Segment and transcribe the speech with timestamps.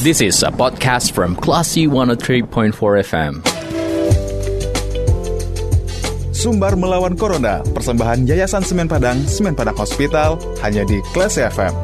[0.00, 2.72] This is a podcast from Classy 103.4
[3.04, 3.44] FM.
[6.32, 11.76] Sumbar melawan Corona, persembahan Yayasan Semen Padang, Semen Padang Hospital, hanya di Classy FM.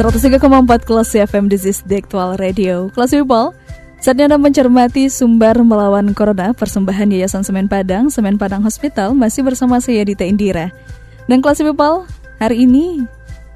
[0.00, 0.40] 103,4
[0.88, 2.88] kelas FM This is the actual radio.
[2.96, 3.52] Kelas People
[4.00, 6.56] Saatnya Anda mencermati sumber melawan Corona.
[6.56, 10.72] Persembahan Yayasan Semen Padang Semen Padang Hospital Masih bersama saya Dita Indira.
[11.28, 12.08] Dan kelas People
[12.40, 13.04] Hari ini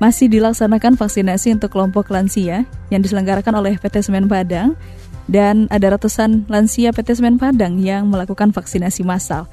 [0.04, 4.76] masih dilaksanakan vaksinasi untuk kelompok lansia Yang diselenggarakan oleh PT Semen Padang.
[5.24, 9.48] Dan ada ratusan lansia PT Semen Padang Yang melakukan vaksinasi massal.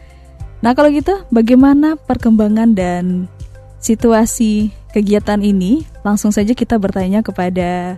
[0.60, 3.32] Nah kalau gitu bagaimana perkembangan dan
[3.79, 7.96] situasi kegiatan ini, langsung saja kita bertanya kepada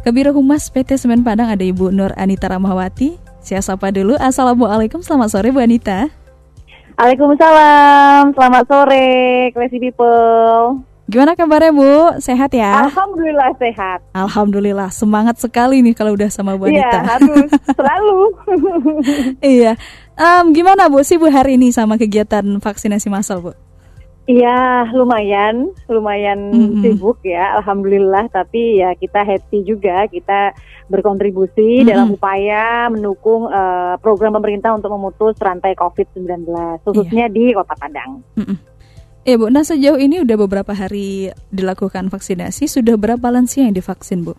[0.00, 3.20] Kabiro Humas PT Semen Padang ada Ibu Nur Anita Ramawati.
[3.38, 4.16] Saya sapa dulu.
[4.16, 6.08] Assalamualaikum, selamat sore Bu Anita.
[6.98, 9.06] Waalaikumsalam, selamat sore,
[9.52, 10.82] Classy People.
[11.06, 12.20] Gimana kabarnya Bu?
[12.20, 12.84] Sehat ya?
[12.84, 14.04] Alhamdulillah sehat.
[14.12, 16.98] Alhamdulillah, semangat sekali nih kalau udah sama Bu Iya, Anita.
[17.06, 17.48] harus
[17.78, 18.18] selalu.
[19.40, 19.72] iya.
[20.14, 23.52] Um, gimana Bu sih Bu hari ini sama kegiatan vaksinasi massal Bu?
[24.28, 26.84] Iya, lumayan, lumayan Mm-mm.
[26.84, 28.28] sibuk ya, alhamdulillah.
[28.28, 30.52] Tapi ya kita happy juga, kita
[30.92, 31.88] berkontribusi Mm-mm.
[31.88, 36.44] dalam upaya mendukung eh, program pemerintah untuk memutus rantai COVID-19,
[36.84, 38.20] khususnya di Kota Padang.
[38.36, 38.56] Mm-mm.
[39.24, 44.28] Iya Bu, nah sejauh ini udah beberapa hari dilakukan vaksinasi, sudah berapa lansia yang divaksin
[44.28, 44.36] Bu?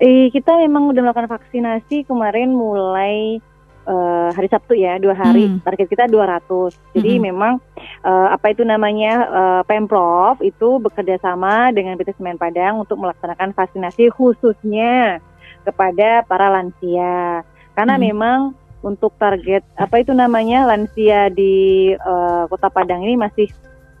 [0.00, 3.44] Eh, kita memang udah melakukan vaksinasi kemarin mulai
[3.90, 5.50] eh, hari Sabtu ya, dua hari.
[5.50, 5.58] Hmm.
[5.66, 6.78] Target kita 200.
[6.94, 7.22] Jadi Mhm.
[7.26, 7.52] memang
[8.00, 13.50] eh, apa itu namanya eh, Pemprov itu bekerja sama dengan PT Semen Padang untuk melaksanakan
[13.52, 15.18] vaksinasi khususnya
[15.66, 17.42] kepada para lansia.
[17.74, 18.04] Karena Hmm.
[18.06, 18.38] memang
[18.80, 23.50] untuk target apa itu namanya lansia di eh, Kota Padang ini masih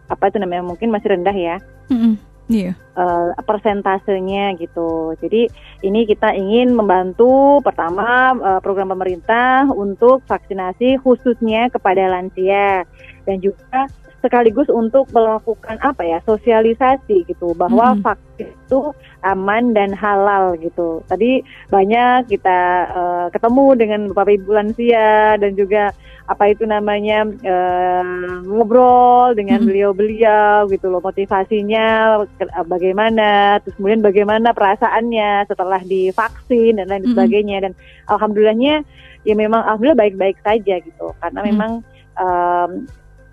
[0.08, 1.56] apa itu namanya mungkin masih rendah ya
[1.86, 2.18] Mm-mm.
[2.50, 2.74] Iya.
[2.74, 5.14] eh, persentasenya gitu.
[5.22, 5.46] Jadi
[5.80, 12.84] ini kita ingin membantu pertama eh, program pemerintah untuk vaksinasi khususnya kepada lansia
[13.24, 13.86] dan juga
[14.20, 18.04] sekaligus untuk melakukan apa ya sosialisasi gitu bahwa Mhm.
[18.04, 18.92] vaksin itu
[19.24, 21.00] aman dan halal gitu.
[21.08, 21.40] Tadi
[21.72, 25.96] banyak kita eh, ketemu dengan bapak ibu lansia dan juga
[26.30, 28.04] apa itu namanya eh,
[28.46, 36.86] ngobrol dengan beliau-beliau gitu loh motivasinya ke- bagaimana terus kemudian bagaimana perasaannya setelah divaksin dan
[36.86, 37.72] lain sebagainya dan
[38.06, 38.86] alhamdulillahnya
[39.26, 41.48] ya memang alhamdulillah baik-baik saja gitu karena Mhm.
[41.50, 41.72] memang
[42.14, 42.70] em,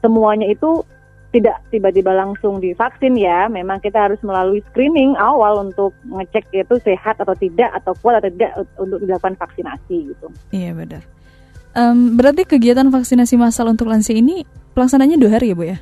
[0.02, 0.82] semuanya itu
[1.30, 7.20] tidak tiba-tiba langsung divaksin ya memang kita harus melalui screening awal untuk ngecek itu sehat
[7.22, 10.28] atau tidak atau kuat atau tidak untuk dilakukan vaksinasi gitu.
[10.50, 11.04] Iya benar.
[11.78, 14.42] Em, berarti kegiatan vaksinasi massal untuk lansia ini
[14.74, 15.78] pelaksananya dua hari ya Bu ya?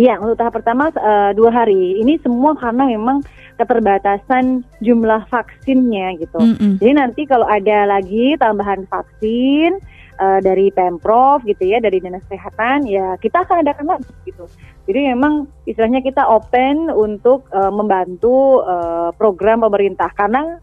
[0.00, 2.00] Ya, untuk tahap pertama eh, dua hari.
[2.00, 3.20] Ini semua karena memang
[3.60, 6.40] keterbatasan jumlah vaksinnya gitu.
[6.40, 6.82] Mm-mm.
[6.82, 9.78] Jadi nanti kalau ada lagi tambahan vaksin
[10.18, 14.48] eh, dari pemprov gitu ya, dari dinas kesehatan, ya kita akan adakan lagi gitu.
[14.88, 20.58] Jadi memang istilahnya kita open untuk eh, membantu eh, program pemerintah karena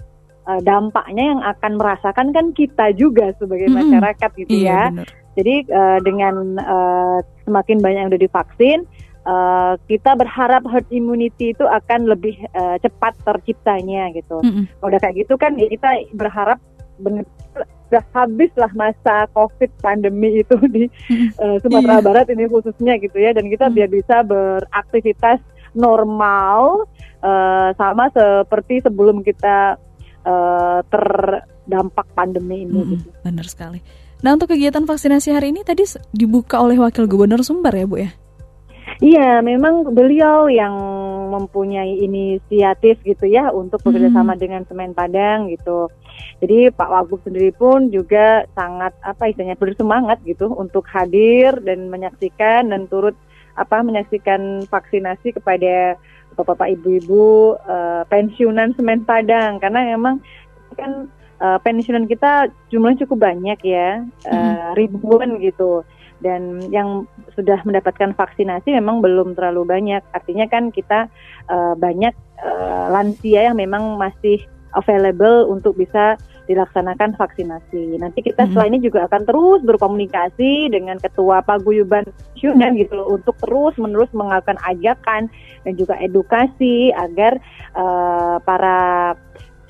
[0.47, 3.77] eh, dampaknya yang akan merasakan kan kita juga sebagai Mm-mm.
[3.91, 4.81] masyarakat gitu Iya ya.
[4.89, 5.07] benar.
[5.31, 8.79] Jadi eh, dengan eh, semakin banyak yang udah divaksin,
[9.23, 14.43] eh, kita berharap herd immunity itu akan lebih eh, cepat terciptanya gitu.
[14.43, 14.67] Mm-mm.
[14.77, 16.59] Kalau udah kayak gitu kan ya kita berharap
[17.01, 17.25] benar
[17.91, 20.87] udah habis lah masa COVID pandemi itu di
[21.35, 22.05] eh, Sumatera Iya.
[22.07, 23.75] Barat ini khususnya gitu ya, dan kita Mm.
[23.75, 25.39] biar bisa beraktivitas
[25.75, 26.87] normal
[27.19, 29.75] eh, sama seperti sebelum kita
[30.25, 32.73] eh, terdampak pandemi ini.
[32.73, 32.91] Mm-mm.
[32.97, 33.07] gitu.
[33.25, 33.79] Benar sekali.
[34.21, 35.81] Nah untuk kegiatan vaksinasi hari ini tadi
[36.13, 38.11] dibuka oleh Wakil Gubernur Sumbar ya Bu ya?
[39.01, 40.77] Iya, memang beliau yang
[41.33, 44.37] mempunyai inisiatif gitu ya untuk bekerja Hmm.
[44.37, 45.89] dengan Semen Padang gitu.
[46.37, 52.69] Jadi Pak Wagub sendiri pun juga sangat apa istilahnya bersemangat gitu untuk hadir dan menyaksikan
[52.69, 53.17] dan turut
[53.55, 55.99] apa menyaksikan vaksinasi kepada
[56.33, 59.59] bapak-bapak ibu-ibu eh, pensiunan Semen Padang.
[59.59, 60.23] Karena memang
[60.79, 61.07] kan
[61.41, 65.83] eh, pensiunan kita jumlahnya cukup banyak ya eh, ribuan gitu.
[66.21, 70.05] Dan yang sudah mendapatkan vaksinasi memang belum terlalu banyak.
[70.13, 71.09] Artinya kan kita
[71.49, 74.39] eh, banyak eh, lansia yang memang masih
[74.71, 76.15] available untuk bisa
[76.51, 77.95] dilaksanakan vaksinasi.
[77.95, 78.47] Nanti kita Mhm.
[78.51, 82.03] setelah ini juga akan terus berkomunikasi dengan Ketua Paguyuban
[82.35, 85.31] Nasional gitu loh untuk terus menerus melakukan ajakan
[85.63, 87.39] dan juga edukasi agar
[87.71, 88.79] eh, para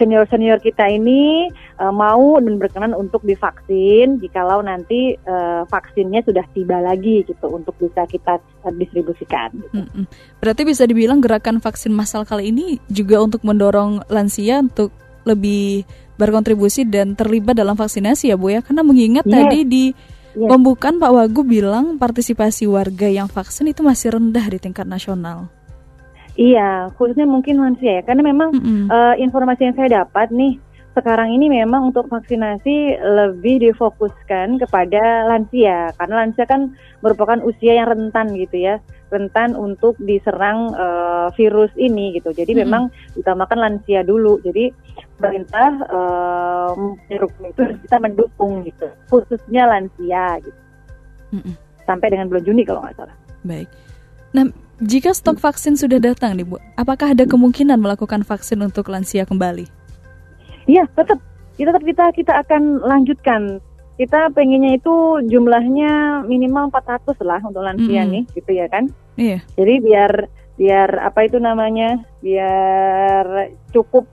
[0.01, 6.81] senior-senior kita ini eh, mau dan berkenan untuk divaksin jikalau nanti eh, vaksinnya sudah tiba
[6.81, 8.42] lagi gitu untuk bisa kita
[8.74, 9.54] distribusikan.
[9.54, 9.86] gitu.
[9.86, 10.10] Mm-mm.
[10.42, 14.89] Berarti bisa dibilang gerakan vaksin massal kali ini juga untuk mendorong lansia untuk
[15.22, 15.86] lebih
[16.19, 18.60] berkontribusi dan terlibat dalam vaksinasi ya Bu ya.
[18.63, 19.34] Karena mengingat Yes.
[19.36, 19.86] tadi di
[20.31, 20.48] Yes.
[20.48, 25.52] pembukaan Pak Wagub bilang partisipasi warga yang vaksin itu masih rendah di tingkat nasional.
[26.40, 28.88] Iya, khususnya mungkin lansia ya, karena memang Mm-mm.
[28.88, 30.56] eh, informasi yang saya dapat nih
[30.92, 37.88] sekarang ini memang untuk vaksinasi lebih difokuskan kepada lansia karena lansia kan merupakan usia yang
[37.88, 38.75] rentan gitu ya
[39.12, 42.63] rentan untuk diserang eh, virus ini gitu jadi Mm-mm.
[42.66, 42.84] memang
[43.19, 44.72] utamakan lansia dulu jadi
[45.19, 45.69] pemerintah
[47.06, 50.60] mendukung itu kita mendukung gitu khususnya lansia gitu
[51.36, 51.54] Mm-mm.
[51.86, 53.69] sampai dengan bulan Juni kalau nggak salah Baik.
[54.31, 59.25] Nah, jika stok vaksin sudah datang nih Bu, apakah ada kemungkinan melakukan vaksin untuk lansia
[59.25, 59.66] kembali?
[60.69, 61.19] Iya, tetap
[61.57, 63.42] kita tetap kita kita akan lanjutkan.
[64.01, 68.13] Kita pengennya itu jumlahnya minimal 400 lah untuk lansia Mm-mm.
[68.18, 68.89] nih, gitu ya kan.
[69.13, 69.45] Iya.
[69.53, 70.12] Jadi biar
[70.57, 72.01] biar apa itu namanya?
[72.25, 74.09] Biar cukup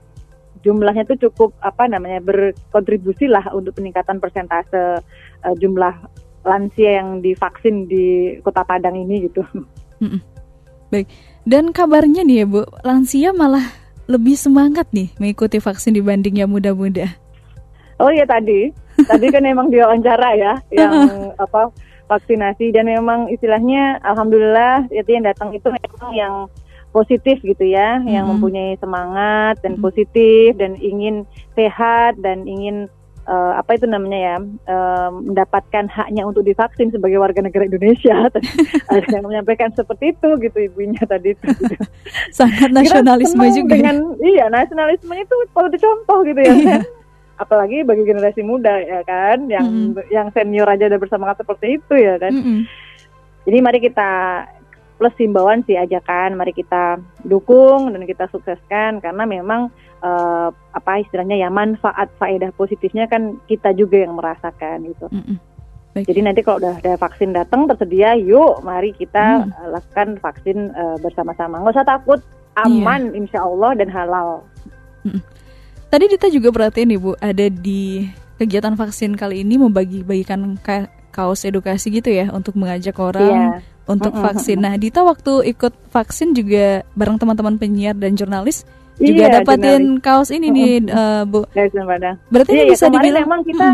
[0.61, 5.01] jumlahnya itu cukup apa namanya berkontribusi lah untuk peningkatan persentase
[5.41, 5.95] eh, jumlah
[6.45, 9.41] lansia yang divaksin di Kota Padang ini gitu.
[11.49, 13.65] Dan kabarnya nih ya Bu, lansia malah
[14.09, 17.13] lebih semangat nih mengikuti vaksin dibanding yang muda-muda.
[17.99, 18.71] Oh iya tadi,
[19.05, 20.93] tadi kan memang diwawancara ya, yang
[21.37, 21.69] apa
[22.09, 26.35] vaksinasi dan memang istilahnya, alhamdulillah itu yang datang itu memang yang
[26.89, 28.31] positif gitu ya, yang Mhm.
[28.33, 29.81] mempunyai semangat dan Mhm.
[29.85, 31.21] positif dan ingin
[31.53, 32.89] sehat dan ingin
[33.29, 34.35] eh, apa itu namanya ya,
[34.65, 38.25] eh, mendapatkan haknya untuk divaksin sebagai warga negara Indonesia.
[38.89, 41.37] Ada yang menyampaikan seperti itu gitu ibunya tadi.
[41.37, 41.77] Itu, gitu.
[42.33, 43.77] Sangat nasionalisme juga.
[43.77, 43.85] ya.
[43.85, 46.81] dengan iya nasionalisme itu perlu dicontoh gitu ya kan
[47.39, 52.19] apalagi bagi generasi muda ya kan yang yang senior aja udah bersemangat seperti itu ya
[52.19, 52.67] kan Mm-mm.
[53.47, 54.43] jadi mari kita
[54.99, 59.71] plus himbauan sih ajakan mari kita dukung dan kita sukseskan karena memang
[60.03, 65.39] eh, apa istilahnya ya manfaat faedah positifnya kan kita juga yang merasakan gitu Mm-mm.
[65.95, 69.51] jadi nanti kalau udah ada vaksin datang tersedia, yuk mari kita Hmm.
[69.51, 71.59] uh, lakukan vaksin uh, bersama-sama.
[71.59, 72.19] Nggak usah takut,
[72.55, 72.63] Iya.
[72.63, 74.45] aman insya Allah dan halal.
[75.89, 78.05] Tadi Dita juga perhatiin nih Bu, ada di
[78.37, 83.65] kegiatan vaksin kali ini membagi-bagikan ka- kaos edukasi gitu ya untuk mengajak orang Iya.
[83.89, 84.61] untuk vaksin.
[84.61, 88.69] Nah, Dita waktu ikut vaksin juga bareng teman-teman penyiar dan jurnalis
[89.01, 91.49] juga Iya, dapatin kaos ini nih eh, Bu.
[91.49, 92.21] Dari Padang.
[92.29, 93.67] Berarti Iya, ini ya, bisa dibilang memang kita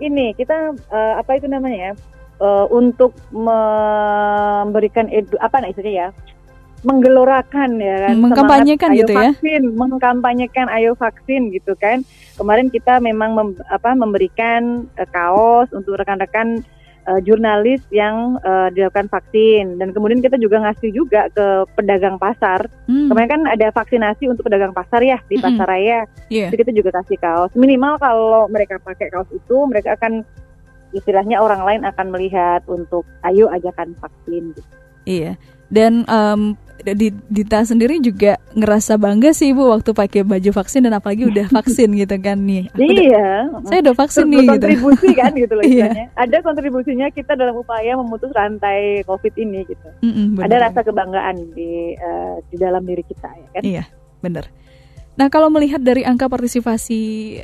[0.00, 0.56] ini kita
[0.88, 1.92] uh, apa itu namanya ya
[2.40, 6.08] uh, untuk memberikan edu apa nah istilahnya ya
[6.80, 9.30] menggelorakan ya kan Hmm, mengkampanyekan semangat, gitu ayo ya.
[9.32, 12.00] vaksin mengkampanyekan ayo vaksin gitu kan
[12.40, 16.64] kemarin kita memang mem- apa memberikan uh, kaos untuk rekan-rekan
[17.04, 22.64] uh, jurnalis yang uh, dilakukan vaksin dan kemudian kita juga ngasih juga ke pedagang pasar
[22.88, 25.44] Hmm, kemarin kan ada vaksinasi untuk pedagang pasar ya di Mm-mm.
[25.46, 25.98] pasar raya
[26.32, 26.48] iya.
[26.48, 27.52] jadi kita juga kasih kaos.
[27.54, 30.26] Minimal kalau mereka pakai kaos itu, mereka akan
[30.90, 34.50] istilahnya orang lain akan melihat untuk ayo ajakan vaksin.
[34.58, 34.70] Gitu.
[35.06, 35.38] Iya.
[35.70, 36.58] Dan di
[37.26, 41.92] Dita sendiri juga ngerasa bangga sih Bu waktu pakai baju vaksin dan apalagi udah vaksin
[41.92, 42.66] gitu kan nih.
[42.68, 43.30] Aku udah- iya.
[43.64, 44.48] saya udah vaksin nih gitu.
[44.50, 45.88] Berkontribusi kan gitu loh Iya.
[46.14, 49.88] Ada kontribusinya kita dalam upaya memutus rantai COVID ini gitu.
[50.00, 50.60] Mm-mm, Ada bener.
[50.64, 53.62] rasa kebanggaan di eh, di dalam diri kita ya kan.
[53.62, 53.84] Iya,
[54.18, 54.48] benar.
[55.14, 57.36] Nah, kalau melihat dari angka partisipasi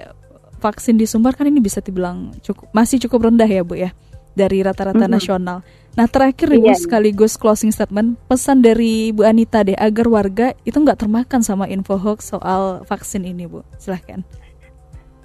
[0.56, 3.92] vaksin di Sumbar kan ini bisa dibilang cukup masih cukup rendah ya, Bu ya,
[4.36, 5.12] dari rata-rata Mhm.
[5.16, 5.58] nasional.
[5.96, 6.82] Nah, terakhir nih Bu, Iya, iya.
[6.84, 11.96] sekaligus closing statement, pesan dari Bu Anita deh agar warga itu nggak termakan sama info
[11.96, 13.64] hoax soal vaksin ini, Bu.
[13.80, 14.20] Silahkan.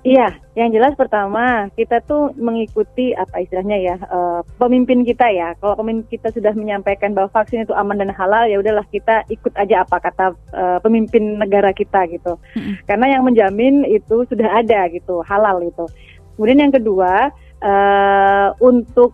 [0.02, 5.54] Iya, yang jelas pertama kita tuh mengikuti apa istilahnya ya eh, pemimpin kita ya.
[5.62, 9.54] Kalau pemimpin kita sudah menyampaikan bahwa vaksin itu aman dan halal, ya udahlah kita ikut
[9.54, 12.34] aja apa kata eh, pemimpin negara kita gitu.
[12.58, 12.82] Mm-mm.
[12.90, 15.86] Karena yang menjamin itu sudah ada gitu, halal itu.
[16.34, 17.30] Kemudian yang kedua
[17.62, 19.14] eh, untuk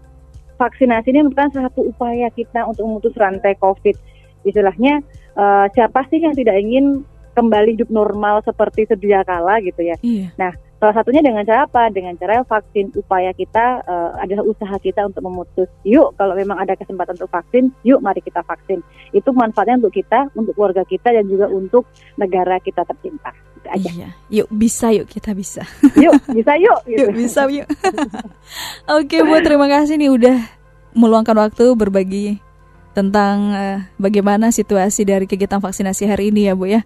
[0.58, 3.96] vaksinasi ini merupakan salah satu upaya kita untuk memutus rantai COVID.
[4.48, 5.04] Istilahnya
[5.38, 7.06] eh, siapa sih yang tidak ingin
[7.38, 9.96] kembali hidup normal seperti sedia kala gitu ya.
[10.02, 10.58] Iya.
[10.78, 11.90] Salah satunya dengan cara apa?
[11.90, 12.94] Dengan cara vaksin.
[12.94, 15.70] Upaya kita eh, adalah usaha kita untuk memutus.
[15.82, 18.86] Yuk, kalau memang ada kesempatan untuk vaksin, yuk mari kita vaksin.
[19.10, 23.34] Itu manfaatnya untuk kita, untuk keluarga kita, dan juga untuk negara kita tercinta.
[23.76, 23.90] Gitu.
[23.90, 23.92] aja.
[23.92, 25.64] Iya, yuk bisa yuk kita bisa.
[26.00, 26.80] Yuk bisa yuk.
[26.90, 27.02] Gitu.
[27.04, 27.68] yuk bisa yuk.
[28.98, 30.38] Oke Bu, terima kasih nih udah
[30.96, 32.40] meluangkan waktu berbagi
[32.98, 36.82] tentang uh, bagaimana situasi dari kegiatan vaksinasi hari ini ya Bu ya.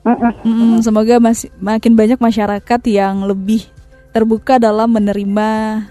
[0.00, 3.68] Mm, semoga masih makin banyak masyarakat yang lebih
[4.16, 5.48] terbuka dalam menerima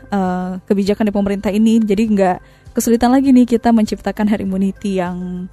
[0.09, 1.77] uh, kebijakan dari pemerintah ini.
[1.77, 2.37] Jadi nggak
[2.73, 5.45] kesulitan lagi nih kita menciptakan herd immunity yang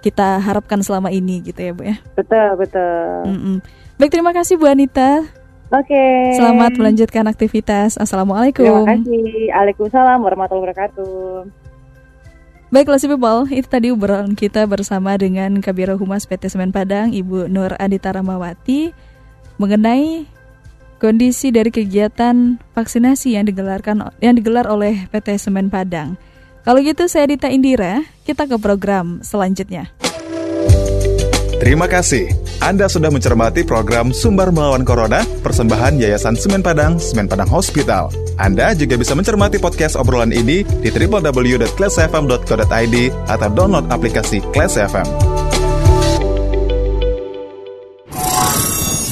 [0.00, 1.96] kita harapkan selama ini gitu ya Bu ya.
[2.14, 3.28] Betul betul.
[3.28, 3.56] Mm-mm.
[3.98, 5.26] Baik terima kasih Bu Anita.
[5.74, 5.90] Oke.
[5.90, 6.38] Okay.
[6.38, 7.98] Selamat melanjutkan aktivitas.
[7.98, 8.62] Assalamualaikum.
[8.62, 9.50] Terima kasih.
[9.50, 11.18] Waalaikumsalam warahmatullahi wabarakatuh.
[12.70, 17.48] Baiklah si people, itu tadi obrolan kita bersama dengan Kabiro Humas PT Semen Padang, Ibu
[17.48, 18.92] Nur Adita Ramawati,
[19.56, 20.28] mengenai
[21.00, 26.14] kondisi dari kegiatan vaksinasi yang digelarkan yang digelar oleh PT Semen Padang.
[26.62, 29.90] Kalau gitu saya Dita Indira, kita ke program selanjutnya.
[31.58, 32.30] Terima kasih.
[32.58, 38.10] Anda sudah mencermati program Sumber Melawan Corona, persembahan Yayasan Semen Padang, Semen Padang Hospital.
[38.34, 42.96] Anda juga bisa mencermati podcast obrolan ini di www.classfm.co.id
[43.30, 45.06] atau download aplikasi Class FM.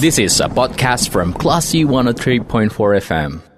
[0.03, 3.55] This is a podcast from Classy 103.4 FM.